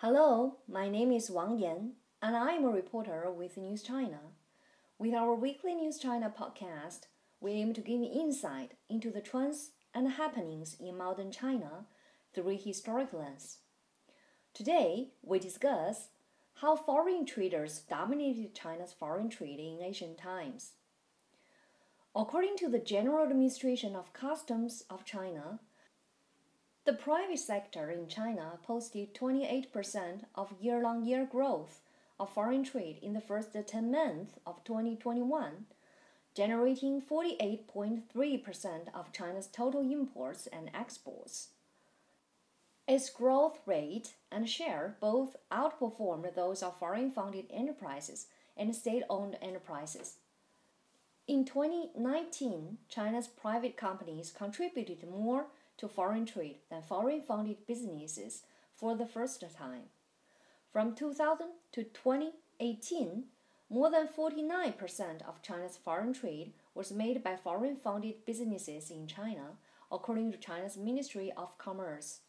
Hello, 0.00 0.58
my 0.68 0.90
name 0.90 1.10
is 1.10 1.30
Wang 1.30 1.58
Yan, 1.58 1.92
and 2.20 2.36
I 2.36 2.52
am 2.52 2.66
a 2.66 2.68
reporter 2.68 3.32
with 3.32 3.56
News 3.56 3.82
China. 3.82 4.18
With 4.98 5.14
our 5.14 5.34
weekly 5.34 5.74
News 5.74 5.98
China 5.98 6.30
podcast, 6.38 7.06
we 7.40 7.52
aim 7.52 7.72
to 7.72 7.80
give 7.80 8.02
insight 8.02 8.72
into 8.90 9.10
the 9.10 9.22
trends 9.22 9.70
and 9.94 10.06
happenings 10.06 10.76
in 10.78 10.98
modern 10.98 11.32
China 11.32 11.86
through 12.34 12.50
a 12.50 12.56
historic 12.56 13.14
lens. 13.14 13.60
Today, 14.52 15.12
we 15.22 15.38
discuss 15.38 16.08
how 16.56 16.76
foreign 16.76 17.24
traders 17.24 17.78
dominated 17.88 18.54
China's 18.54 18.92
foreign 18.92 19.30
trade 19.30 19.60
in 19.60 19.78
ancient 19.82 20.18
times. 20.18 20.72
According 22.14 22.58
to 22.58 22.68
the 22.68 22.78
General 22.78 23.24
Administration 23.24 23.96
of 23.96 24.12
Customs 24.12 24.84
of 24.90 25.06
China, 25.06 25.60
the 26.86 26.92
private 26.92 27.40
sector 27.40 27.90
in 27.90 28.06
China 28.06 28.60
posted 28.62 29.12
28% 29.12 30.20
of 30.36 30.54
year 30.60 30.86
on 30.86 31.04
year 31.04 31.26
growth 31.30 31.80
of 32.20 32.32
foreign 32.32 32.62
trade 32.62 33.00
in 33.02 33.12
the 33.12 33.20
first 33.20 33.48
10 33.52 33.90
months 33.90 34.34
of 34.46 34.62
2021, 34.62 35.66
generating 36.36 37.02
48.3% 37.02 38.94
of 38.94 39.12
China's 39.12 39.48
total 39.48 39.80
imports 39.80 40.46
and 40.46 40.70
exports. 40.72 41.48
Its 42.86 43.10
growth 43.10 43.58
rate 43.66 44.14
and 44.30 44.48
share 44.48 44.96
both 45.00 45.34
outperformed 45.50 46.36
those 46.36 46.62
of 46.62 46.78
foreign 46.78 47.10
funded 47.10 47.46
enterprises 47.50 48.28
and 48.56 48.72
state 48.76 49.02
owned 49.10 49.36
enterprises. 49.42 50.18
In 51.26 51.44
2019, 51.44 52.78
China's 52.88 53.26
private 53.26 53.76
companies 53.76 54.30
contributed 54.30 55.04
more 55.10 55.46
to 55.78 55.88
foreign 55.88 56.26
trade 56.26 56.56
than 56.70 56.82
foreign 56.82 57.22
funded 57.22 57.66
businesses 57.66 58.42
for 58.74 58.96
the 58.96 59.06
first 59.06 59.42
time. 59.56 59.90
From 60.72 60.94
2000 60.94 61.46
to 61.72 61.84
2018, 61.84 63.24
more 63.68 63.90
than 63.90 64.06
49% 64.06 65.22
of 65.26 65.42
China's 65.42 65.76
foreign 65.76 66.12
trade 66.12 66.52
was 66.74 66.92
made 66.92 67.24
by 67.24 67.36
foreign 67.36 67.76
funded 67.76 68.24
businesses 68.24 68.90
in 68.90 69.06
China, 69.06 69.58
according 69.90 70.32
to 70.32 70.38
China's 70.38 70.76
Ministry 70.76 71.32
of 71.36 71.56
Commerce. 71.58 72.20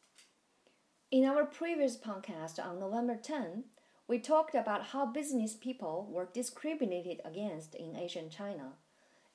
In 1.11 1.25
our 1.25 1.45
previous 1.45 1.95
podcast 1.95 2.63
on 2.63 2.79
November 2.79 3.15
10, 3.15 3.65
we 4.07 4.19
talked 4.19 4.55
about 4.55 4.87
how 4.87 5.05
business 5.05 5.55
people 5.55 6.09
were 6.09 6.29
discriminated 6.33 7.21
against 7.25 7.75
in 7.75 7.95
Asian 7.95 8.29
China. 8.29 8.73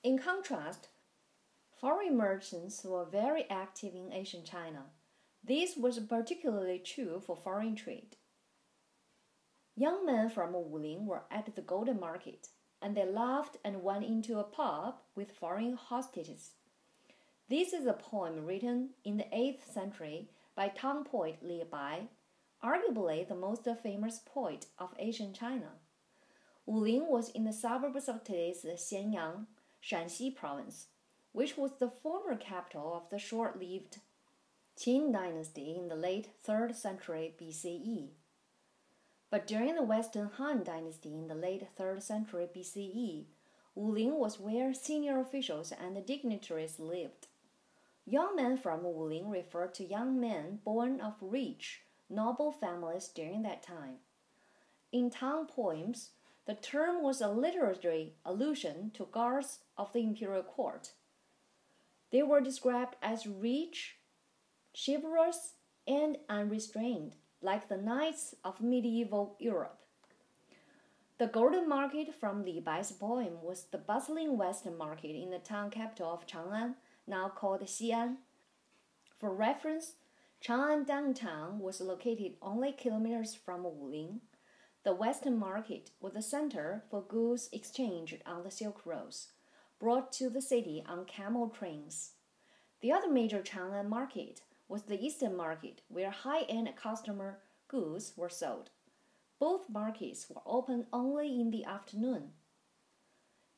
In 0.02 0.18
contrast, 0.18 0.88
Foreign 1.82 2.16
merchants 2.16 2.84
were 2.84 3.04
very 3.04 3.44
active 3.50 3.96
in 3.96 4.12
ancient 4.12 4.44
China. 4.44 4.84
This 5.42 5.76
was 5.76 5.98
particularly 5.98 6.78
true 6.78 7.18
for 7.18 7.34
foreign 7.34 7.74
trade. 7.74 8.14
Young 9.74 10.06
men 10.06 10.30
from 10.30 10.52
Wuling 10.52 11.06
were 11.06 11.24
at 11.28 11.52
the 11.56 11.60
Golden 11.60 11.98
Market, 11.98 12.50
and 12.80 12.96
they 12.96 13.04
laughed 13.04 13.56
and 13.64 13.82
went 13.82 14.04
into 14.04 14.38
a 14.38 14.44
pub 14.44 14.94
with 15.16 15.32
foreign 15.32 15.72
hostages. 15.72 16.52
This 17.48 17.72
is 17.72 17.86
a 17.86 17.94
poem 17.94 18.46
written 18.46 18.90
in 19.04 19.16
the 19.16 19.26
8th 19.34 19.64
century 19.68 20.30
by 20.54 20.68
Tang 20.68 21.02
poet 21.02 21.38
Li 21.42 21.64
Bai, 21.68 22.02
arguably 22.62 23.26
the 23.26 23.34
most 23.34 23.66
famous 23.82 24.20
poet 24.24 24.66
of 24.78 24.94
ancient 25.00 25.34
China. 25.34 25.72
Wuling 26.64 27.08
was 27.08 27.30
in 27.30 27.42
the 27.42 27.52
suburbs 27.52 28.08
of 28.08 28.22
today's 28.22 28.64
Xianyang, 28.64 29.46
Shaanxi 29.82 30.36
province 30.36 30.86
which 31.32 31.56
was 31.56 31.72
the 31.78 31.90
former 31.90 32.36
capital 32.36 32.94
of 32.94 33.10
the 33.10 33.18
short 33.18 33.58
lived 33.58 33.98
Qin 34.76 35.12
dynasty 35.12 35.76
in 35.76 35.88
the 35.88 35.94
late 35.94 36.30
3rd 36.46 36.74
century 36.74 37.34
BCE. 37.40 38.08
But 39.30 39.46
during 39.46 39.74
the 39.74 39.82
Western 39.82 40.30
Han 40.36 40.64
dynasty 40.64 41.14
in 41.14 41.28
the 41.28 41.34
late 41.34 41.66
3rd 41.78 42.02
century 42.02 42.48
BCE, 42.54 43.24
Wuling 43.76 44.18
was 44.18 44.40
where 44.40 44.74
senior 44.74 45.20
officials 45.20 45.72
and 45.72 46.04
dignitaries 46.04 46.78
lived. 46.78 47.28
Young 48.04 48.36
men 48.36 48.58
from 48.58 48.80
Wuling 48.80 49.30
referred 49.30 49.74
to 49.74 49.84
young 49.84 50.20
men 50.20 50.60
born 50.64 51.00
of 51.00 51.14
rich, 51.20 51.82
noble 52.10 52.52
families 52.52 53.08
during 53.08 53.42
that 53.42 53.62
time. 53.62 53.96
In 54.90 55.08
Tang 55.08 55.46
poems, 55.46 56.10
the 56.44 56.54
term 56.54 57.02
was 57.02 57.20
a 57.20 57.28
literary 57.28 58.14
allusion 58.24 58.90
to 58.94 59.06
guards 59.10 59.60
of 59.78 59.92
the 59.92 60.00
imperial 60.00 60.42
court 60.42 60.92
they 62.12 62.22
were 62.22 62.40
described 62.40 62.94
as 63.02 63.26
rich, 63.26 63.96
chivalrous, 64.76 65.54
and 65.88 66.18
unrestrained, 66.28 67.16
like 67.40 67.68
the 67.68 67.76
knights 67.76 68.34
of 68.44 68.60
medieval 68.60 69.34
Europe. 69.40 69.78
The 71.18 71.26
Golden 71.26 71.68
Market 71.68 72.14
from 72.14 72.44
Li 72.44 72.60
Bai's 72.60 72.92
poem 72.92 73.42
was 73.42 73.64
the 73.64 73.78
bustling 73.78 74.36
western 74.36 74.76
market 74.76 75.16
in 75.16 75.30
the 75.30 75.38
Tang 75.38 75.70
capital 75.70 76.12
of 76.12 76.26
Chang'an, 76.26 76.74
now 77.06 77.28
called 77.28 77.62
Xi'an. 77.62 78.16
For 79.18 79.32
reference, 79.32 79.94
Chang'an 80.44 80.86
downtown 80.86 81.60
was 81.60 81.80
located 81.80 82.34
only 82.42 82.72
kilometers 82.72 83.34
from 83.34 83.62
Wuling. 83.62 84.20
The 84.84 84.94
western 84.94 85.38
market 85.38 85.90
was 86.00 86.12
the 86.12 86.22
center 86.22 86.82
for 86.90 87.02
goods 87.02 87.48
exchanged 87.52 88.18
on 88.26 88.42
the 88.42 88.50
Silk 88.50 88.84
Roads 88.84 89.28
brought 89.82 90.12
to 90.12 90.30
the 90.30 90.40
city 90.40 90.80
on 90.88 91.04
camel 91.04 91.48
trains. 91.48 92.12
The 92.82 92.92
other 92.92 93.10
major 93.10 93.40
Chang'an 93.40 93.88
market 93.88 94.42
was 94.68 94.82
the 94.82 95.04
Eastern 95.04 95.36
Market, 95.36 95.82
where 95.88 96.12
high 96.12 96.42
end 96.42 96.70
customer 96.76 97.40
goods 97.66 98.12
were 98.16 98.28
sold. 98.28 98.70
Both 99.40 99.68
markets 99.68 100.28
were 100.30 100.40
open 100.46 100.86
only 100.92 101.40
in 101.40 101.50
the 101.50 101.64
afternoon. 101.64 102.30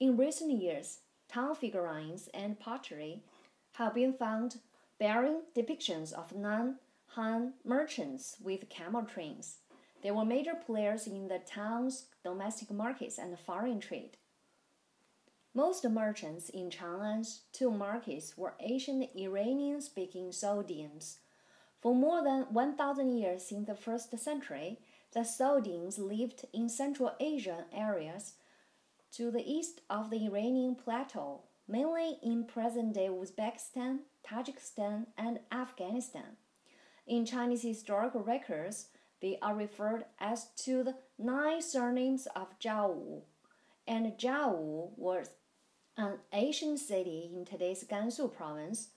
In 0.01 0.17
recent 0.17 0.51
years, 0.51 1.01
Tang 1.29 1.55
figurines 1.55 2.31
and 2.33 2.59
pottery 2.59 3.21
have 3.73 3.93
been 3.95 4.15
found 4.15 4.61
bearing 4.99 5.43
depictions 5.55 6.11
of 6.11 6.35
non 6.35 6.77
Han 7.17 7.53
merchants 7.67 8.37
with 8.43 8.71
camel 8.71 9.03
trains. 9.03 9.59
They 10.03 10.11
were 10.11 10.25
major 10.25 10.55
players 10.55 11.07
in 11.07 11.29
the 11.29 11.39
Tang's 11.39 12.07
domestic 12.25 12.71
markets 12.71 13.19
and 13.19 13.39
foreign 13.39 13.79
trade. 13.79 14.17
Most 15.57 15.89
merchants 15.89 16.49
in 16.49 16.69
Chang'an's 16.69 17.43
two 17.53 17.71
markets 17.71 18.37
were 18.37 18.57
ancient 18.59 19.09
Iranian 19.17 19.81
speaking 19.81 20.31
Sogdians. 20.31 21.19
For 21.81 21.95
more 21.95 22.25
than 22.25 22.53
1,000 22.53 23.17
years 23.17 23.53
in 23.53 23.65
the 23.65 23.77
first 23.77 24.19
century, 24.19 24.81
the 25.13 25.21
Sogdians 25.21 25.97
lived 25.97 26.45
in 26.53 26.69
Central 26.69 27.15
Asian 27.21 27.67
areas 27.73 28.33
to 29.13 29.31
the 29.31 29.49
east 29.49 29.83
of 29.89 30.11
the 30.11 30.27
Iranian 30.27 30.75
plateau, 30.75 31.43
mainly 31.69 32.19
in 32.21 32.47
present 32.47 32.95
day 32.95 33.07
Uzbekistan, 33.09 34.01
Tajikistan, 34.27 35.07
and 35.17 35.39
Afghanistan. 35.53 36.37
In 37.07 37.25
Chinese 37.25 37.63
historical 37.63 38.25
records, 38.25 38.89
they 39.23 39.39
are 39.41 39.55
referred 39.55 40.07
as 40.19 40.49
to 40.65 40.83
the 40.83 40.97
nine 41.17 41.63
surnames 41.63 42.27
of 42.35 42.59
Zhao 42.59 43.23
and 43.87 44.07
Zhao 44.19 44.91
was 44.97 45.31
an 45.97 46.19
ancient 46.33 46.81
city 46.81 47.31
in 47.33 47.45
today's 47.45 47.85
Gansu 47.85 48.33
province, 48.35 48.89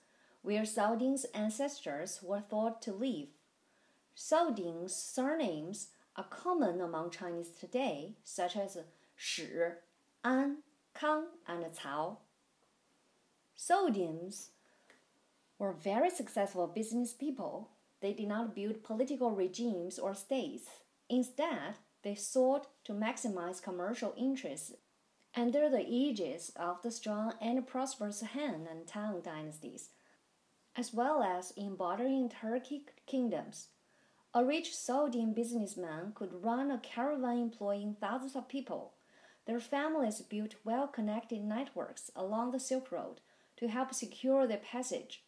where 0.42 0.62
Sogdian's 0.62 1.24
ancestors 1.34 2.20
were 2.22 2.40
thought 2.40 2.82
to 2.82 2.92
live. 2.92 3.28
Sogdian's 4.16 4.94
surnames 4.94 5.88
are 6.16 6.24
common 6.24 6.80
among 6.80 7.10
Chinese 7.10 7.50
today, 7.50 8.16
such 8.24 8.56
as 8.56 8.78
Shi, 9.14 9.48
An, 10.24 10.58
Kang, 10.94 11.26
and 11.46 11.64
Cao. 11.66 12.16
Sogdians 13.56 14.48
were 15.58 15.72
very 15.72 16.10
successful 16.10 16.66
business 16.66 17.12
people. 17.12 17.70
They 18.00 18.12
did 18.12 18.28
not 18.28 18.54
build 18.54 18.82
political 18.82 19.30
regimes 19.30 19.98
or 19.98 20.14
states. 20.14 20.68
Instead, 21.08 21.74
they 22.02 22.14
sought 22.14 22.68
to 22.84 22.92
maximize 22.92 23.62
commercial 23.62 24.14
interests 24.16 24.72
under 25.38 25.68
the 25.68 25.86
aegis 25.88 26.50
of 26.56 26.82
the 26.82 26.90
strong 26.90 27.32
and 27.40 27.64
prosperous 27.64 28.22
Han 28.34 28.66
and 28.68 28.88
Tang 28.88 29.20
dynasties, 29.20 29.90
as 30.74 30.92
well 30.92 31.22
as 31.22 31.52
in 31.52 31.76
bordering 31.76 32.28
Turkic 32.28 32.88
kingdoms. 33.06 33.68
A 34.34 34.44
rich 34.44 34.72
Sogdian 34.72 35.34
businessman 35.34 36.12
could 36.14 36.42
run 36.42 36.72
a 36.72 36.78
caravan 36.78 37.38
employing 37.38 37.94
thousands 37.94 38.34
of 38.34 38.48
people. 38.48 38.94
Their 39.46 39.60
families 39.60 40.20
built 40.22 40.56
well 40.64 40.88
connected 40.88 41.44
networks 41.44 42.10
along 42.16 42.50
the 42.50 42.60
Silk 42.60 42.90
Road 42.90 43.20
to 43.58 43.68
help 43.68 43.94
secure 43.94 44.46
their 44.46 44.58
passage. 44.58 45.22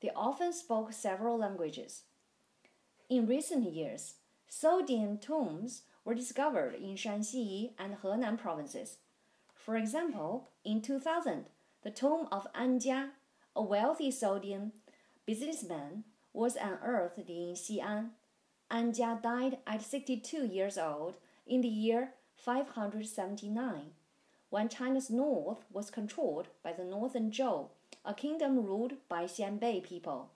They 0.00 0.10
often 0.16 0.54
spoke 0.54 0.94
several 0.94 1.38
languages. 1.38 2.04
In 3.10 3.26
recent 3.26 3.70
years, 3.70 4.14
Sogdian 4.50 5.20
tombs 5.20 5.82
were 6.04 6.14
discovered 6.14 6.74
in 6.74 6.96
Shanxi 6.96 7.72
and 7.78 7.96
Henan 8.02 8.38
provinces. 8.38 8.96
For 9.64 9.76
example, 9.76 10.48
in 10.64 10.82
2000, 10.82 11.46
the 11.82 11.90
tomb 11.90 12.26
of 12.32 12.48
An 12.54 12.80
Jia, 12.80 13.10
a 13.54 13.62
wealthy 13.62 14.10
Sogdian 14.10 14.72
businessman, 15.24 16.02
was 16.32 16.56
unearthed 16.56 17.28
in 17.28 17.54
Xi'an. 17.54 18.10
An 18.70 18.92
Jia 18.92 19.22
died 19.22 19.58
at 19.66 19.82
62 19.82 20.46
years 20.46 20.76
old 20.76 21.14
in 21.46 21.60
the 21.60 21.68
year 21.68 22.14
579, 22.36 23.92
when 24.50 24.68
China's 24.68 25.10
north 25.10 25.64
was 25.72 25.90
controlled 25.90 26.48
by 26.64 26.72
the 26.72 26.84
Northern 26.84 27.30
Zhou, 27.30 27.68
a 28.04 28.14
kingdom 28.14 28.64
ruled 28.64 28.94
by 29.08 29.24
Xianbei 29.24 29.84
people. 29.84 30.30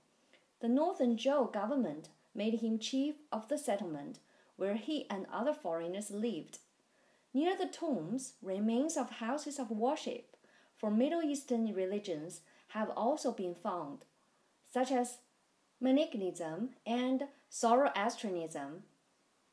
The 0.60 0.68
Northern 0.68 1.16
Zhou 1.16 1.52
government 1.52 2.10
made 2.32 2.60
him 2.60 2.78
chief 2.78 3.16
of 3.32 3.48
the 3.48 3.58
settlement 3.58 4.20
where 4.56 4.76
he 4.76 5.06
and 5.10 5.26
other 5.32 5.52
foreigners 5.52 6.10
lived. 6.12 6.60
Near 7.36 7.54
the 7.54 7.66
tombs, 7.66 8.32
remains 8.40 8.96
of 8.96 9.10
houses 9.10 9.58
of 9.58 9.70
worship 9.70 10.38
for 10.74 10.90
Middle 10.90 11.20
Eastern 11.20 11.70
religions 11.74 12.40
have 12.68 12.88
also 12.96 13.30
been 13.30 13.54
found, 13.54 14.06
such 14.72 14.90
as 14.90 15.18
Manichaeism 15.78 16.70
and 16.86 17.24
Zoroastrianism, 17.52 18.84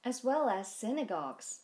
as 0.01 0.23
well 0.23 0.47
as 0.47 0.73
synagogues. 0.73 1.63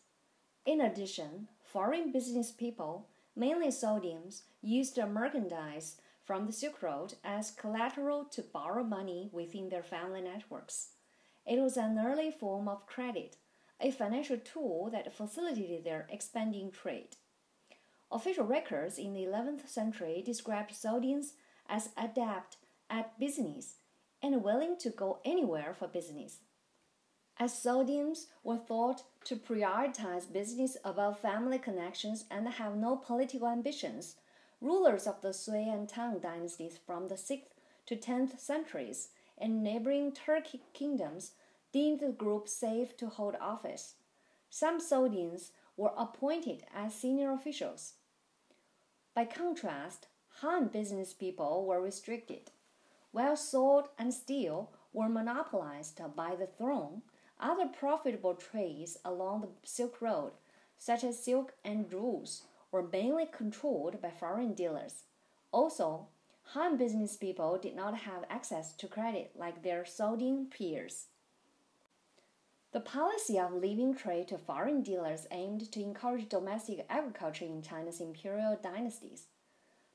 In 0.66 0.81
addition, 0.81 1.48
foreign 1.63 2.12
business 2.12 2.51
people, 2.51 3.07
mainly 3.33 3.69
Sogdians, 3.69 4.42
used 4.62 4.98
merchandise 4.98 6.01
from 6.25 6.45
the 6.45 6.51
Silk 6.51 6.83
Road 6.83 7.13
as 7.24 7.51
collateral 7.51 8.25
to 8.25 8.42
borrow 8.42 8.83
money 8.83 9.30
within 9.31 9.69
their 9.69 9.83
family 9.83 10.19
networks. 10.19 10.89
It 11.45 11.62
was 11.62 11.77
an 11.77 11.98
early 11.98 12.30
form 12.30 12.68
of 12.68 12.88
credit, 12.88 13.38
a 13.81 13.91
financial 13.91 14.37
tool 14.37 14.89
that 14.91 15.13
facilitated 15.13 15.83
their 15.83 16.07
expanding 16.09 16.71
trade. 16.71 17.15
Official 18.11 18.45
records 18.45 18.97
in 18.97 19.13
the 19.13 19.23
11th 19.23 19.67
century 19.67 20.23
described 20.25 20.71
Sogdians 20.71 21.33
as 21.67 21.89
adept 21.95 22.57
at 22.89 23.19
business 23.19 23.75
and 24.21 24.43
willing 24.43 24.77
to 24.77 24.89
go 24.89 25.19
anywhere 25.23 25.73
for 25.77 25.87
business. 25.87 26.39
As 27.37 27.53
Sogdians 27.53 28.25
were 28.43 28.57
thought 28.57 29.03
to 29.25 29.35
prioritize 29.37 30.31
business 30.31 30.75
above 30.83 31.19
family 31.19 31.57
connections 31.57 32.25
and 32.29 32.47
have 32.49 32.75
no 32.75 32.97
political 32.97 33.47
ambitions, 33.47 34.15
rulers 34.59 35.07
of 35.07 35.21
the 35.21 35.33
Sui 35.33 35.69
and 35.69 35.87
Tang 35.87 36.19
dynasties 36.19 36.77
from 36.85 37.07
the 37.07 37.15
6th 37.15 37.53
to 37.85 37.95
10th 37.95 38.39
centuries 38.39 39.09
and 39.37 39.63
neighboring 39.63 40.11
Turkic 40.11 40.61
kingdoms 40.73 41.31
deemed 41.71 42.00
the 42.00 42.12
group 42.12 42.48
safe 42.48 42.98
to 42.98 43.07
hold 43.07 43.36
office. 43.39 43.95
Some 44.50 44.80
Sogdians 44.80 45.51
were 45.77 45.94
appointed 45.98 46.63
as 46.75 46.94
senior 46.94 47.31
officials. 47.31 47.94
By 49.13 49.25
contrast, 49.25 50.07
Han 50.42 50.68
business 50.68 51.13
people 51.13 51.66
were 51.66 51.81
restricted. 51.81 52.51
While 53.12 53.36
sword 53.36 53.86
and 53.98 54.13
steel 54.13 54.71
were 54.94 55.10
monopolized 55.10 56.00
by 56.16 56.36
the 56.36 56.48
throne, 56.48 57.01
other 57.39 57.68
profitable 57.68 58.36
trades 58.36 58.98
along 59.04 59.42
the 59.42 59.50
Silk 59.63 60.01
Road, 60.01 60.31
such 60.77 61.04
as 61.04 61.24
silk 61.24 61.54
and 61.63 61.89
jewels, 61.89 62.44
were 62.71 62.83
mainly 62.83 63.25
controlled 63.25 64.01
by 64.01 64.10
foreign 64.10 64.54
dealers. 64.54 65.04
Also, 65.51 66.07
Han 66.54 66.77
business 66.77 67.16
people 67.16 67.57
did 67.57 67.75
not 67.75 68.00
have 68.00 68.25
access 68.30 68.74
to 68.74 68.88
credit 68.88 69.31
like 69.36 69.62
their 69.63 69.83
Sogdian 69.83 70.50
peers. 70.50 71.07
The 72.71 72.80
policy 72.80 73.39
of 73.39 73.51
leaving 73.51 73.95
trade 73.95 74.27
to 74.27 74.38
foreign 74.38 74.83
dealers 74.83 75.25
aimed 75.31 75.71
to 75.71 75.81
encourage 75.81 76.30
domestic 76.30 76.86
agriculture 76.88 77.45
in 77.45 77.63
China's 77.63 78.00
imperial 78.00 78.60
dynasties. 78.62 79.25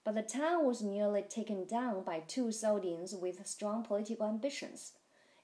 But 0.02 0.16
the 0.16 0.22
Tang 0.22 0.66
was 0.66 0.82
nearly 0.82 1.22
taken 1.22 1.66
down 1.66 2.02
by 2.02 2.20
two 2.26 2.46
Sogdians 2.46 3.16
with 3.16 3.46
strong 3.46 3.84
political 3.84 4.26
ambitions. 4.26 4.94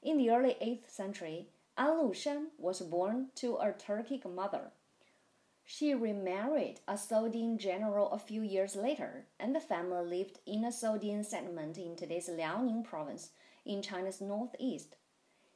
In 0.02 0.16
the 0.16 0.28
early 0.30 0.56
8th 0.60 0.90
century, 0.90 1.46
An 1.78 1.98
Lushan 1.98 2.46
was 2.58 2.80
born 2.80 3.28
to 3.36 3.58
a 3.58 3.72
Turkic 3.72 4.28
mother. 4.28 4.72
She 5.64 5.94
remarried 5.94 6.80
a 6.88 6.94
Sogdian 6.94 7.58
general 7.58 8.10
a 8.10 8.18
few 8.18 8.42
years 8.42 8.74
later, 8.74 9.26
and 9.38 9.54
the 9.54 9.60
family 9.60 10.18
lived 10.18 10.40
in 10.46 10.64
a 10.64 10.72
Sogdian 10.72 11.24
settlement 11.24 11.78
in 11.78 11.94
today's 11.94 12.28
Liaoning 12.28 12.82
province 12.82 13.30
in 13.64 13.82
China's 13.82 14.20
northeast. 14.20 14.96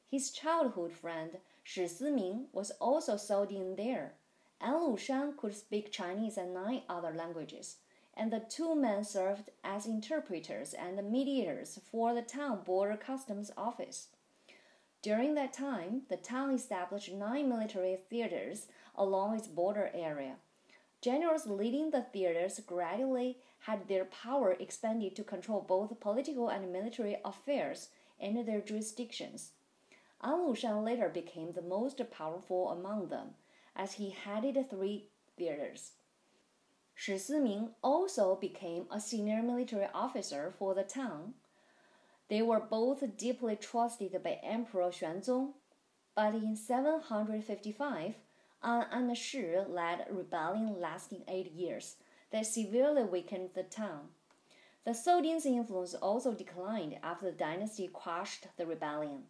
His 0.08 0.30
childhood 0.30 0.92
friend 0.92 1.38
Shi 1.66 1.84
Siming 1.84 2.44
was 2.52 2.72
also 2.72 3.14
Sogdian. 3.14 4.10
An 4.60 4.74
Lushan 4.74 5.34
could 5.36 5.54
speak 5.54 5.90
Chinese 5.90 6.36
and 6.36 6.52
nine 6.52 6.82
other 6.90 7.10
languages, 7.10 7.78
and 8.12 8.30
the 8.30 8.40
two 8.40 8.74
men 8.74 9.02
served 9.02 9.48
as 9.64 9.86
interpreters 9.86 10.74
and 10.74 11.10
mediators 11.10 11.80
for 11.90 12.14
the 12.14 12.20
Tang 12.20 12.58
border 12.64 12.98
customs 12.98 13.50
office. 13.56 14.08
During 15.00 15.34
that 15.34 15.54
time, 15.54 16.02
the 16.10 16.18
Tang 16.18 16.52
established 16.52 17.10
nine 17.12 17.48
military 17.48 17.96
theaters 18.10 18.66
along 18.94 19.34
its 19.36 19.48
border 19.48 19.90
area. 19.94 20.36
Generals 21.00 21.46
leading 21.46 21.90
the 21.90 22.02
theaters 22.02 22.60
gradually 22.60 23.38
had 23.60 23.88
their 23.88 24.04
power 24.04 24.52
expanded 24.52 25.16
to 25.16 25.24
control 25.24 25.62
both 25.62 25.98
political 25.98 26.50
and 26.50 26.70
military 26.70 27.16
affairs 27.24 27.88
in 28.20 28.44
their 28.44 28.60
jurisdictions. 28.60 29.52
An 30.24 30.38
Lushan 30.38 30.82
later 30.82 31.10
became 31.10 31.52
the 31.52 31.60
most 31.60 32.00
powerful 32.10 32.70
among 32.70 33.08
them, 33.08 33.34
as 33.76 33.92
he 33.92 34.08
headed 34.08 34.70
three 34.70 35.10
theaters. 35.36 35.92
Shi 36.94 37.16
Siming 37.16 37.74
also 37.82 38.34
became 38.34 38.86
a 38.90 39.00
senior 39.00 39.42
military 39.42 39.86
officer 39.92 40.54
for 40.58 40.74
the 40.74 40.82
Tang. 40.82 41.34
They 42.28 42.40
were 42.40 42.60
both 42.60 43.18
deeply 43.18 43.54
trusted 43.56 44.22
by 44.22 44.40
Emperor 44.42 44.90
Xuanzong, 44.90 45.52
but 46.14 46.34
in 46.34 46.56
755, 46.56 48.14
An 48.62 48.86
and 48.90 49.18
Shi 49.18 49.58
led 49.68 50.06
a 50.08 50.14
rebellion 50.14 50.80
lasting 50.80 51.24
eight 51.28 51.52
years 51.52 51.96
that 52.30 52.46
severely 52.46 53.04
weakened 53.04 53.50
the 53.52 53.62
Tang. 53.62 54.08
The 54.86 54.92
Sogdians' 54.92 55.44
influence 55.44 55.92
also 55.92 56.32
declined 56.32 56.98
after 57.02 57.26
the 57.26 57.32
dynasty 57.32 57.88
quashed 57.88 58.46
the 58.56 58.64
rebellion. 58.64 59.24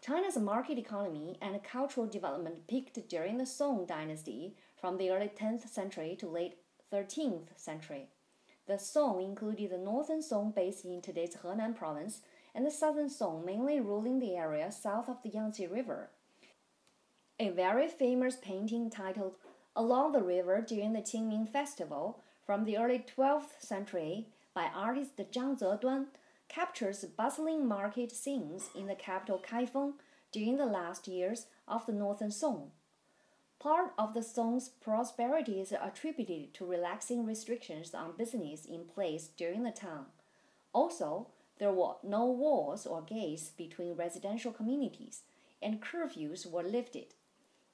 China's 0.00 0.38
market 0.38 0.78
economy 0.78 1.36
and 1.42 1.62
cultural 1.62 2.06
development 2.06 2.66
peaked 2.68 3.08
during 3.08 3.36
the 3.36 3.46
Song 3.46 3.84
dynasty 3.84 4.54
from 4.80 4.96
the 4.96 5.10
early 5.10 5.28
10th 5.28 5.68
century 5.68 6.16
to 6.20 6.28
late 6.28 6.54
13th 6.92 7.48
century. 7.56 8.08
The 8.66 8.78
Song 8.78 9.20
included 9.20 9.70
the 9.70 9.78
northern 9.78 10.22
Song 10.22 10.52
based 10.54 10.84
in 10.84 11.00
today's 11.00 11.36
Henan 11.36 11.74
province 11.74 12.20
and 12.54 12.64
the 12.64 12.70
southern 12.70 13.10
Song 13.10 13.44
mainly 13.44 13.80
ruling 13.80 14.20
the 14.20 14.36
area 14.36 14.70
south 14.70 15.08
of 15.08 15.22
the 15.22 15.30
Yangtze 15.30 15.66
River. 15.66 16.10
A 17.40 17.50
very 17.50 17.88
famous 17.88 18.36
painting 18.36 18.90
titled 18.90 19.34
Along 19.74 20.12
the 20.12 20.22
River 20.22 20.60
During 20.60 20.92
the 20.92 21.00
Qingming 21.00 21.48
Festival 21.48 22.22
from 22.46 22.64
the 22.64 22.78
early 22.78 23.04
12th 23.16 23.60
century 23.60 24.28
by 24.54 24.70
artist 24.74 25.16
Zhang 25.16 25.58
Zeduan 25.58 26.06
captures 26.48 27.04
bustling 27.04 27.66
market 27.66 28.10
scenes 28.10 28.70
in 28.74 28.86
the 28.86 28.94
capital 28.94 29.38
Kaifeng 29.38 29.94
during 30.32 30.56
the 30.56 30.66
last 30.66 31.06
years 31.06 31.46
of 31.66 31.86
the 31.86 31.92
Northern 31.92 32.30
Song. 32.30 32.70
Part 33.58 33.92
of 33.98 34.14
the 34.14 34.22
Song's 34.22 34.68
prosperity 34.68 35.60
is 35.60 35.72
attributed 35.72 36.54
to 36.54 36.64
relaxing 36.64 37.26
restrictions 37.26 37.92
on 37.92 38.16
business 38.16 38.64
in 38.64 38.84
place 38.84 39.28
during 39.36 39.64
the 39.64 39.72
time. 39.72 40.06
Also, 40.72 41.28
there 41.58 41.72
were 41.72 41.94
no 42.04 42.26
walls 42.26 42.86
or 42.86 43.02
gates 43.02 43.50
between 43.50 43.96
residential 43.96 44.52
communities, 44.52 45.22
and 45.60 45.82
curfews 45.82 46.48
were 46.48 46.62
lifted. 46.62 47.14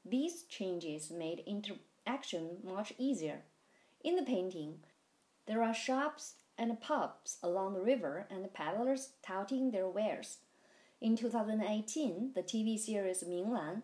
These 0.05 0.45
changes 0.45 1.11
made 1.11 1.45
interaction 1.47 2.59
much 2.65 2.95
easier. 2.99 3.43
In 4.03 4.17
the 4.17 4.23
painting, 4.23 4.77
there 5.47 5.63
are 5.63 5.75
shops 5.75 6.35
and 6.59 6.81
pubs 6.81 7.39
along 7.43 7.75
the 7.75 7.81
river 7.81 8.27
and 8.31 8.53
peddlers 8.53 9.11
touting 9.23 9.71
their 9.71 9.89
wares. 9.89 10.39
In 11.01 11.17
2018, 11.17 12.33
the 12.35 12.43
TV 12.43 12.79
series 12.79 13.23
Minglan 13.23 13.83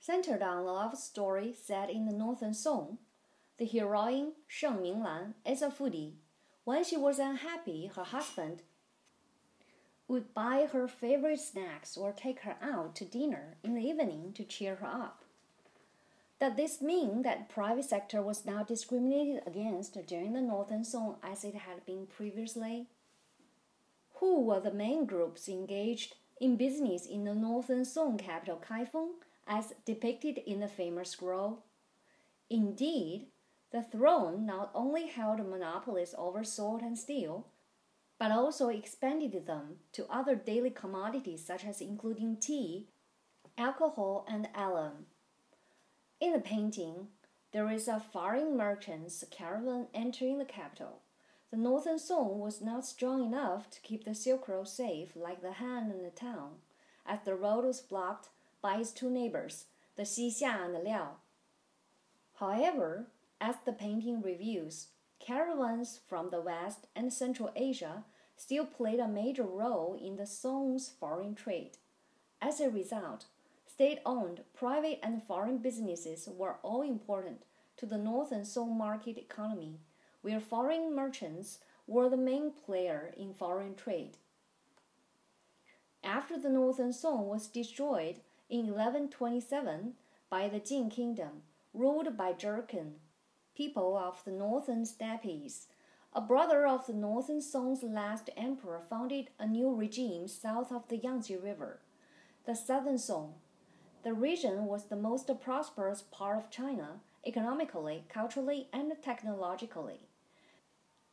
centered 0.00 0.42
on 0.42 0.58
a 0.58 0.62
love 0.62 0.96
story 0.96 1.52
set 1.52 1.90
in 1.90 2.06
the 2.06 2.16
Northern 2.16 2.54
Song. 2.54 2.98
The 3.58 3.66
heroine, 3.66 4.32
Sheng 4.46 4.78
Minglan, 4.78 5.34
is 5.44 5.62
a 5.62 5.68
foodie. 5.68 6.14
When 6.64 6.84
she 6.84 6.96
was 6.96 7.18
unhappy, 7.18 7.90
her 7.94 8.04
husband 8.04 8.62
would 10.08 10.32
buy 10.32 10.68
her 10.72 10.86
favorite 10.86 11.40
snacks 11.40 11.96
or 11.96 12.12
take 12.12 12.40
her 12.40 12.56
out 12.62 12.94
to 12.96 13.04
dinner 13.04 13.56
in 13.62 13.74
the 13.74 13.82
evening 13.82 14.32
to 14.34 14.44
cheer 14.44 14.76
her 14.76 14.86
up. 14.86 15.25
Does 16.38 16.54
this 16.54 16.82
mean 16.82 17.22
that 17.22 17.48
private 17.48 17.86
sector 17.86 18.20
was 18.20 18.44
now 18.44 18.62
discriminated 18.62 19.42
against 19.46 19.96
during 20.06 20.34
the 20.34 20.42
Northern 20.42 20.84
Song 20.84 21.16
as 21.22 21.44
it 21.44 21.54
had 21.54 21.86
been 21.86 22.06
previously? 22.06 22.88
Who 24.16 24.42
were 24.42 24.60
the 24.60 24.70
main 24.70 25.06
groups 25.06 25.48
engaged 25.48 26.16
in 26.38 26.56
business 26.56 27.06
in 27.06 27.24
the 27.24 27.34
Northern 27.34 27.86
Song 27.86 28.18
capital 28.18 28.62
Kaifeng 28.62 29.12
as 29.46 29.72
depicted 29.86 30.38
in 30.46 30.60
the 30.60 30.68
famous 30.68 31.10
scroll? 31.10 31.64
Indeed, 32.50 33.28
the 33.72 33.82
throne 33.82 34.44
not 34.44 34.70
only 34.74 35.06
held 35.06 35.38
monopolies 35.38 36.14
over 36.18 36.44
sword 36.44 36.82
and 36.82 36.98
steel, 36.98 37.46
but 38.18 38.30
also 38.30 38.68
expanded 38.68 39.46
them 39.46 39.76
to 39.92 40.06
other 40.10 40.34
daily 40.34 40.70
commodities 40.70 41.44
such 41.44 41.64
as 41.64 41.80
including 41.80 42.36
tea, 42.36 42.88
alcohol 43.56 44.26
and 44.28 44.48
alum. 44.54 45.06
In 46.18 46.32
the 46.32 46.38
painting, 46.38 47.08
there 47.52 47.70
is 47.70 47.88
a 47.88 48.00
foreign 48.00 48.56
merchant's 48.56 49.22
caravan 49.30 49.88
entering 49.92 50.38
the 50.38 50.46
capital. 50.46 51.02
The 51.50 51.58
northern 51.58 51.98
Song 51.98 52.40
was 52.40 52.62
not 52.62 52.86
strong 52.86 53.22
enough 53.22 53.68
to 53.70 53.80
keep 53.82 54.04
the 54.04 54.14
Silk 54.14 54.48
Road 54.48 54.66
safe 54.66 55.10
like 55.14 55.42
the 55.42 55.52
Han 55.52 55.90
and 55.90 56.04
the 56.04 56.10
Tang, 56.10 56.60
as 57.04 57.18
the 57.24 57.34
road 57.34 57.66
was 57.66 57.80
blocked 57.82 58.30
by 58.62 58.78
its 58.78 58.92
two 58.92 59.10
neighbors, 59.10 59.66
the 59.96 60.04
Xixia 60.04 60.64
and 60.64 60.74
the 60.74 60.78
Liao. 60.78 61.16
However, 62.36 63.08
as 63.38 63.56
the 63.64 63.72
painting 63.72 64.22
reveals, 64.22 64.88
caravans 65.18 66.00
from 66.08 66.30
the 66.30 66.40
West 66.40 66.86
and 66.96 67.12
Central 67.12 67.50
Asia 67.54 68.04
still 68.36 68.64
played 68.64 69.00
a 69.00 69.08
major 69.08 69.44
role 69.44 69.98
in 70.02 70.16
the 70.16 70.26
Song's 70.26 70.88
foreign 70.88 71.34
trade. 71.34 71.76
As 72.40 72.60
a 72.60 72.70
result, 72.70 73.26
state 73.76 73.98
owned, 74.06 74.40
private, 74.54 74.98
and 75.02 75.22
foreign 75.22 75.58
businesses 75.58 76.30
were 76.34 76.56
all 76.62 76.80
important 76.80 77.42
to 77.76 77.84
the 77.84 77.98
Northern 77.98 78.42
Song 78.42 78.78
market 78.78 79.18
economy, 79.18 79.80
where 80.22 80.40
foreign 80.40 80.96
merchants 80.96 81.58
were 81.86 82.08
the 82.08 82.16
main 82.16 82.52
player 82.52 83.12
in 83.18 83.34
foreign 83.34 83.74
trade. 83.74 84.16
After 86.02 86.38
the 86.38 86.48
Northern 86.48 86.94
Song 86.94 87.26
was 87.26 87.48
destroyed 87.48 88.20
in 88.48 88.68
1127 88.68 89.92
by 90.30 90.48
the 90.48 90.58
Jin 90.58 90.88
kingdom, 90.88 91.42
ruled 91.74 92.16
by 92.16 92.32
Jurchen, 92.32 92.92
people 93.54 93.94
of 93.94 94.24
the 94.24 94.30
northern 94.30 94.86
steppes, 94.86 95.66
a 96.14 96.22
brother 96.22 96.66
of 96.66 96.86
the 96.86 96.94
northern 96.94 97.42
Song's 97.42 97.82
last 97.82 98.30
emperor 98.38 98.80
founded 98.88 99.28
a 99.38 99.46
new 99.46 99.74
regime 99.74 100.28
south 100.28 100.72
of 100.72 100.88
the 100.88 100.96
Yangtze 100.96 101.36
River, 101.36 101.80
the 102.46 102.54
Southern 102.54 102.96
Song. 102.96 103.34
The 104.06 104.14
region 104.14 104.66
was 104.66 104.84
the 104.84 104.94
most 104.94 105.28
prosperous 105.40 106.00
part 106.00 106.38
of 106.38 106.48
China 106.48 107.00
economically, 107.26 108.04
culturally, 108.08 108.68
and 108.72 108.92
technologically. 109.02 109.98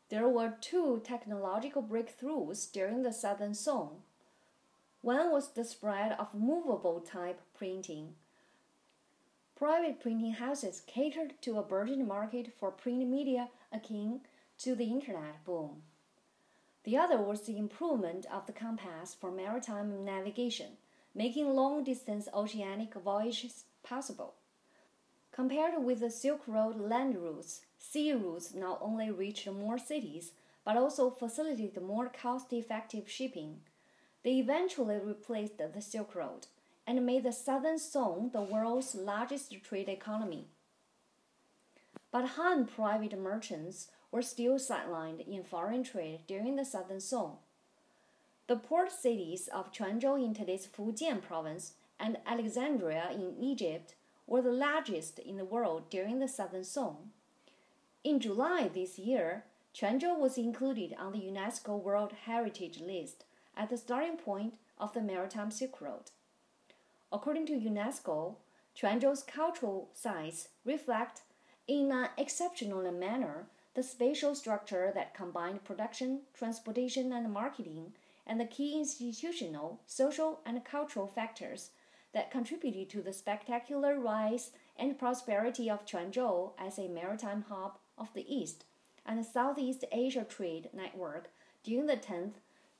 There 0.09 0.29
were 0.29 0.53
two 0.61 1.01
technological 1.03 1.81
breakthroughs 1.81 2.71
during 2.71 3.01
the 3.01 3.11
Southern 3.11 3.55
Song. 3.55 4.03
One 5.01 5.31
was 5.31 5.53
the 5.53 5.65
spread 5.65 6.11
of 6.19 6.35
movable 6.35 6.99
type 6.99 7.41
printing. 7.57 8.13
Private 9.55 9.99
printing 9.99 10.33
houses 10.33 10.83
catered 10.85 11.41
to 11.41 11.57
a 11.57 11.63
burgeoning 11.63 12.07
market 12.07 12.53
for 12.59 12.69
print 12.69 13.09
media 13.09 13.49
akin 13.71 14.21
to 14.59 14.75
the 14.75 14.91
Internet 14.91 15.43
boom. 15.45 15.81
The 16.83 16.97
other 16.97 17.17
was 17.17 17.41
the 17.41 17.57
improvement 17.57 18.27
of 18.31 18.45
the 18.45 18.53
compass 18.53 19.15
for 19.19 19.31
maritime 19.31 20.05
navigation, 20.05 20.77
making 21.15 21.53
long 21.53 21.83
distance 21.83 22.27
oceanic 22.33 22.93
voyages 22.95 23.65
possible. 23.83 24.35
Compared 25.31 25.83
with 25.83 25.99
the 25.99 26.09
Silk 26.09 26.41
Road 26.47 26.79
land 26.79 27.17
routes, 27.17 27.61
sea 27.77 28.13
routes 28.13 28.53
not 28.53 28.79
only 28.81 29.09
reached 29.09 29.51
more 29.51 29.77
cities 29.77 30.31
but 30.65 30.77
also 30.77 31.09
facilitated 31.09 31.83
more 31.83 32.07
cost 32.07 32.53
effective 32.53 33.09
shipping. 33.09 33.59
They 34.23 34.35
eventually 34.35 34.97
replaced 34.97 35.57
the 35.57 35.81
Silk 35.81 36.15
Road 36.15 36.47
and 36.87 37.05
made 37.05 37.23
the 37.23 37.31
Southern 37.31 37.79
Song 37.79 38.29
the 38.31 38.41
world's 38.41 38.95
largest 38.95 39.53
trade 39.63 39.89
economy. 39.89 40.47
But 42.11 42.29
Han 42.29 42.65
private 42.65 43.17
merchants 43.17 43.87
were 44.11 44.21
still 44.21 44.55
sidelined 44.55 45.27
in 45.27 45.43
foreign 45.43 45.83
trade 45.83 46.21
during 46.27 46.55
the 46.55 46.65
Southern 46.65 47.01
Song. 47.01 47.37
The 48.45 48.57
port 48.57 48.91
cities 48.91 49.47
of 49.47 49.71
Quanzhou 49.71 50.21
in 50.21 50.33
today's 50.33 50.67
Fujian 50.67 51.21
province 51.21 51.75
and 51.97 52.17
Alexandria 52.25 53.09
in 53.09 53.37
Egypt 53.41 53.95
were 54.27 54.41
the 54.41 54.51
largest 54.51 55.17
in 55.17 55.37
the 55.37 55.45
world 55.45 55.89
during 55.89 56.19
the 56.19 56.27
Southern 56.27 56.65
Song. 56.65 57.11
In 58.03 58.19
July 58.19 58.67
this 58.67 58.99
year, 58.99 59.45
Quanzhou 59.73 60.19
was 60.19 60.37
included 60.37 60.93
on 60.99 61.13
the 61.13 61.19
UNESCO 61.19 61.81
World 61.81 62.11
Heritage 62.25 62.81
List 62.81 63.23
at 63.55 63.69
the 63.69 63.77
starting 63.77 64.17
point 64.17 64.55
of 64.77 64.91
the 64.91 65.01
Maritime 65.01 65.49
Silk 65.49 65.79
Road. 65.79 66.11
According 67.13 67.45
to 67.45 67.53
UNESCO, 67.53 68.35
Quanzhou's 68.75 69.23
cultural 69.23 69.89
sites 69.93 70.49
reflect, 70.65 71.21
in 71.65 71.93
an 71.93 72.09
exceptional 72.17 72.91
manner, 72.91 73.47
the 73.73 73.83
spatial 73.83 74.35
structure 74.35 74.91
that 74.93 75.15
combined 75.15 75.63
production, 75.63 76.23
transportation, 76.33 77.13
and 77.13 77.31
marketing, 77.31 77.93
and 78.25 78.39
the 78.39 78.45
key 78.45 78.77
institutional, 78.77 79.81
social, 79.85 80.41
and 80.45 80.63
cultural 80.63 81.07
factors 81.07 81.71
that 82.13 82.31
contributed 82.31 82.89
to 82.89 83.01
the 83.01 83.13
spectacular 83.13 83.99
rise 83.99 84.51
and 84.77 84.97
prosperity 84.97 85.69
of 85.69 85.85
Quanzhou 85.85 86.51
as 86.57 86.77
a 86.77 86.87
maritime 86.87 87.45
hub 87.49 87.77
of 87.97 88.13
the 88.13 88.33
East 88.33 88.65
and 89.05 89.25
Southeast 89.25 89.83
Asia 89.91 90.23
trade 90.23 90.69
network 90.73 91.29
during 91.63 91.87
the 91.87 91.97
10th 91.97 92.35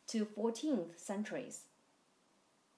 to 0.07 0.25
14th 0.25 0.97
centuries. 0.97 1.61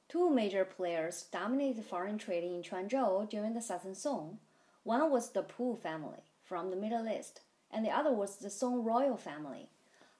Two 0.07 0.29
major 0.29 0.65
players 0.65 1.25
dominated 1.31 1.84
foreign 1.84 2.17
trade 2.17 2.43
in 2.43 2.62
Quanzhou 2.62 3.29
during 3.29 3.53
the 3.53 3.62
Southern 3.62 3.95
Song. 3.95 4.39
One 4.84 5.10
was 5.12 5.29
the 5.29 5.41
Pu 5.41 5.75
family 5.75 6.24
from 6.43 6.69
the 6.69 6.75
Middle 6.75 7.10
East, 7.10 7.41
and 7.72 7.84
the 7.84 7.89
other 7.89 8.12
was 8.12 8.38
the 8.38 8.50
Song 8.50 8.84
royal 8.84 9.17
family. 9.17 9.69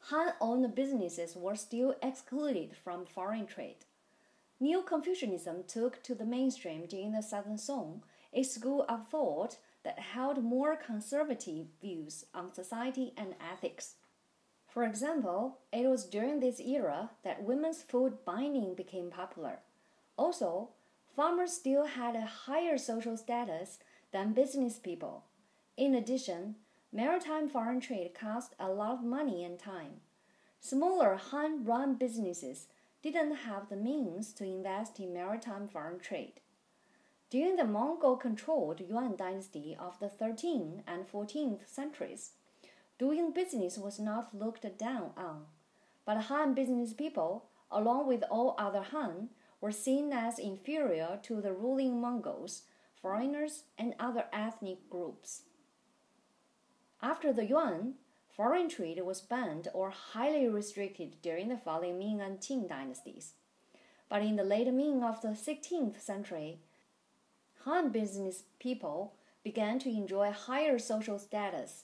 Han 0.10 0.34
owned 0.40 0.76
businesses 0.76 1.36
were 1.36 1.56
still 1.56 1.96
excluded 2.04 2.76
from 2.84 3.06
foreign 3.06 3.48
trade. 3.48 3.86
Neo 4.60 4.82
Confucianism 4.84 5.64
took 5.68 6.04
to 6.04 6.14
the 6.14 6.26
mainstream 6.26 6.86
during 6.86 7.12
the 7.12 7.24
Southern 7.24 7.58
Song, 7.58 8.04
a 8.32 8.44
school 8.44 8.86
of 8.88 9.08
thought 9.08 9.58
that 9.84 9.98
held 9.98 10.44
more 10.44 10.76
conservative 10.76 11.68
views 11.82 12.26
on 12.36 12.54
society 12.54 13.14
and 13.18 13.34
ethics. 13.52 13.96
For 14.68 14.84
example, 14.84 15.58
it 15.74 15.88
was 15.88 16.06
during 16.06 16.40
this 16.40 16.60
era 16.60 17.10
that 17.24 17.44
women's 17.44 17.82
foot 17.82 18.24
binding 18.26 18.76
became 18.76 19.10
popular. 19.10 19.60
Also, 20.18 20.70
farmers 21.16 21.54
still 21.54 21.86
had 21.86 22.16
a 22.16 22.26
higher 22.46 22.78
social 22.78 23.18
status 23.18 23.80
than 24.12 24.34
business 24.34 24.78
people. 24.78 25.24
In 25.78 25.96
addition, 25.96 26.58
maritime 26.96 27.50
foreign 27.50 27.82
trade 27.82 28.14
cost 28.18 28.56
a 28.58 28.70
lot 28.70 28.94
of 28.94 29.04
money 29.04 29.44
and 29.44 29.60
time. 29.60 30.00
Smaller 30.62 31.16
Han 31.16 31.66
run 31.66 31.96
businesses 31.96 32.68
didn't 33.04 33.36
have 33.36 33.68
the 33.68 33.76
means 33.76 34.32
to 34.32 34.46
invest 34.46 34.98
in 34.98 35.14
maritime 35.14 35.68
foreign 35.68 36.00
trade. 36.00 36.40
During 37.30 37.58
the 37.58 37.66
Mongol 37.66 38.16
controlled 38.16 38.80
Yuan 38.80 39.18
dynasty 39.18 39.76
of 39.78 40.00
the 40.00 40.08
13th 40.08 40.84
and 40.88 41.06
14th 41.12 41.68
centuries, 41.68 42.32
doing 42.98 43.34
business 43.34 43.78
was 43.78 44.00
not 44.00 44.34
looked 44.34 44.66
down 44.78 45.12
on, 45.18 45.48
but 46.06 46.18
Han 46.18 46.54
business 46.54 46.94
people, 46.94 47.50
along 47.70 48.08
with 48.08 48.24
all 48.32 48.56
other 48.58 48.84
Han, 48.84 49.32
were 49.60 49.74
seen 49.74 50.14
as 50.14 50.40
inferior 50.40 51.20
to 51.24 51.42
the 51.42 51.52
ruling 51.52 52.00
Mongols, 52.00 52.62
foreigners, 53.02 53.64
and 53.78 53.96
other 54.00 54.26
ethnic 54.32 54.90
groups. 54.90 55.42
After 57.06 57.32
the 57.32 57.46
Yuan, 57.46 57.94
Foreign 58.36 58.68
trade 58.68 59.00
was 59.06 59.22
banned 59.22 59.68
or 59.76 59.92
highly 59.92 60.48
restricted 60.48 61.22
during 61.22 61.50
the 61.50 61.56
following 61.56 62.00
Ming 62.00 62.20
and 62.20 62.40
Qing 62.40 62.68
dynasties. 62.68 63.34
But 64.10 64.24
in 64.24 64.38
the 64.38 64.44
late 64.44 64.74
Ming 64.74 65.04
of 65.04 65.22
the 65.22 65.28
16th 65.28 66.02
century, 66.02 66.58
Han 67.60 67.92
business 67.92 68.46
people 68.58 69.14
began 69.44 69.78
to 69.80 69.90
enjoy 69.90 70.32
higher 70.32 70.80
social 70.80 71.20
status. 71.20 71.84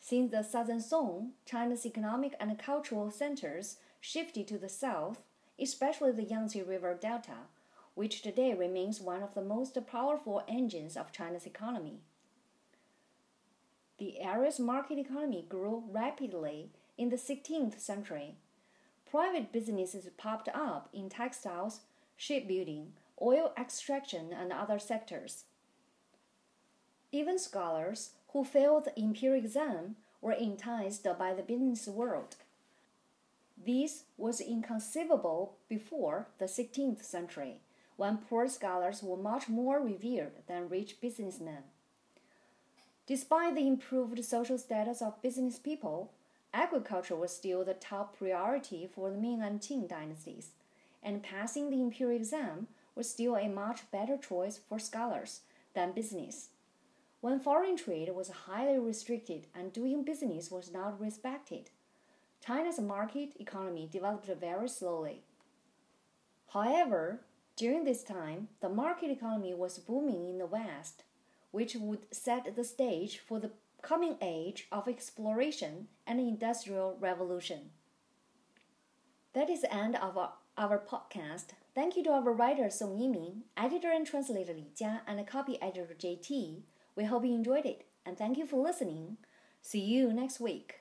Since 0.00 0.32
the 0.32 0.42
Southern 0.42 0.80
Song, 0.80 1.34
China's 1.46 1.86
economic 1.86 2.34
and 2.40 2.58
cultural 2.58 3.12
centers 3.12 3.76
shifted 4.00 4.48
to 4.48 4.58
the 4.58 4.68
south, 4.68 5.20
especially 5.56 6.10
the 6.10 6.24
Yangtze 6.24 6.62
River 6.62 6.98
Delta, 7.00 7.46
which 7.94 8.22
today 8.22 8.54
remains 8.54 9.00
one 9.00 9.22
of 9.22 9.34
the 9.34 9.40
most 9.40 9.78
powerful 9.86 10.42
engines 10.48 10.96
of 10.96 11.12
China's 11.12 11.46
economy. 11.46 12.00
The 13.98 14.20
area's 14.20 14.60
market 14.60 14.98
economy 14.98 15.44
grew 15.48 15.82
rapidly 15.90 16.70
in 16.96 17.08
the 17.08 17.16
16th 17.16 17.80
century. 17.80 18.36
Private 19.10 19.52
businesses 19.52 20.08
popped 20.16 20.48
up 20.54 20.88
in 20.92 21.08
textiles, 21.08 21.80
shipbuilding, 22.16 22.92
oil 23.20 23.52
extraction, 23.58 24.32
and 24.32 24.52
other 24.52 24.78
sectors. 24.78 25.44
Even 27.10 27.38
scholars 27.38 28.10
who 28.32 28.44
failed 28.44 28.84
the 28.84 29.00
imperial 29.00 29.42
exam 29.42 29.96
were 30.20 30.32
enticed 30.32 31.06
by 31.18 31.32
the 31.34 31.42
business 31.42 31.88
world. 31.88 32.36
This 33.66 34.04
was 34.16 34.40
inconceivable 34.40 35.56
before 35.68 36.28
the 36.38 36.44
16th 36.44 37.02
century, 37.02 37.60
when 37.96 38.18
poor 38.18 38.46
scholars 38.48 39.02
were 39.02 39.16
much 39.16 39.48
more 39.48 39.80
revered 39.80 40.32
than 40.46 40.68
rich 40.68 41.00
businessmen. 41.00 41.64
Despite 43.08 43.54
the 43.54 43.66
improved 43.66 44.22
social 44.22 44.58
status 44.58 45.00
of 45.00 45.22
business 45.22 45.58
people, 45.58 46.12
agriculture 46.52 47.16
was 47.16 47.34
still 47.34 47.64
the 47.64 47.72
top 47.72 48.18
priority 48.18 48.86
for 48.86 49.10
the 49.10 49.16
Ming 49.16 49.40
and 49.40 49.62
Qing 49.62 49.88
dynasties, 49.88 50.50
and 51.02 51.22
passing 51.22 51.70
the 51.70 51.80
imperial 51.80 52.20
exam 52.20 52.68
was 52.94 53.08
still 53.08 53.34
a 53.34 53.48
much 53.48 53.90
better 53.90 54.18
choice 54.18 54.58
for 54.58 54.78
scholars 54.78 55.40
than 55.72 55.92
business. 55.92 56.50
When 57.22 57.40
foreign 57.40 57.78
trade 57.78 58.14
was 58.14 58.28
highly 58.28 58.78
restricted 58.78 59.46
and 59.54 59.72
doing 59.72 60.04
business 60.04 60.50
was 60.50 60.70
not 60.70 61.00
respected, 61.00 61.70
China's 62.44 62.78
market 62.78 63.32
economy 63.40 63.88
developed 63.90 64.26
very 64.38 64.68
slowly. 64.68 65.22
However, 66.48 67.22
during 67.56 67.84
this 67.84 68.04
time, 68.04 68.48
the 68.60 68.68
market 68.68 69.10
economy 69.10 69.54
was 69.54 69.78
booming 69.78 70.28
in 70.28 70.36
the 70.36 70.46
West, 70.46 71.04
which 71.50 71.74
would 71.76 72.06
set 72.10 72.54
the 72.54 72.64
stage 72.64 73.18
for 73.18 73.38
the 73.38 73.50
coming 73.82 74.16
age 74.20 74.66
of 74.72 74.88
exploration 74.88 75.88
and 76.06 76.20
industrial 76.20 76.96
revolution. 77.00 77.70
That 79.34 79.50
is 79.50 79.62
the 79.62 79.74
end 79.74 79.96
of 79.96 80.16
our, 80.16 80.32
our 80.56 80.78
podcast. 80.78 81.48
Thank 81.74 81.96
you 81.96 82.02
to 82.04 82.10
our 82.10 82.32
writer 82.32 82.70
Song 82.70 82.98
Yiming, 82.98 83.42
editor 83.56 83.90
and 83.90 84.06
translator 84.06 84.52
Li 84.52 84.66
Jia, 84.74 85.00
and 85.06 85.24
copy 85.26 85.60
editor 85.62 85.94
JT. 85.98 86.62
We 86.96 87.04
hope 87.04 87.24
you 87.24 87.34
enjoyed 87.34 87.66
it, 87.66 87.84
and 88.04 88.18
thank 88.18 88.36
you 88.36 88.46
for 88.46 88.60
listening. 88.60 89.18
See 89.62 89.80
you 89.80 90.12
next 90.12 90.40
week. 90.40 90.80